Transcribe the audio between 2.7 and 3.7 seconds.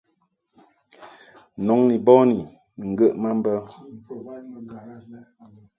ŋgəʼ ma mbə.